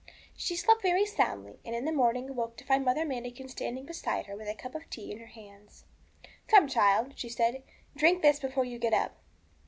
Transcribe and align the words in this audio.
She 0.35 0.55
slept 0.55 0.81
very 0.81 1.05
soundly, 1.05 1.59
and 1.63 1.75
in 1.75 1.85
the 1.85 1.91
morning 1.91 2.27
awoke 2.27 2.57
to 2.57 2.63
find 2.65 2.83
Mother 2.83 3.05
Manikin 3.05 3.47
standing 3.47 3.85
beside 3.85 4.25
her 4.25 4.35
with 4.35 4.47
a 4.47 4.55
cup 4.55 4.73
of 4.73 4.89
tea 4.89 5.11
in 5.11 5.19
her 5.19 5.27
hands. 5.27 5.85
'Come, 6.47 6.67
child,' 6.67 7.13
she 7.17 7.29
said, 7.29 7.61
'drink 7.95 8.23
this 8.23 8.39
before 8.39 8.65
you 8.65 8.79
get 8.79 8.95
up.' 8.95 9.21